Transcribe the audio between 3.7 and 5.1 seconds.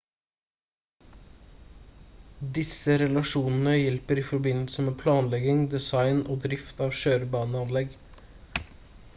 hjelper i forbindelse med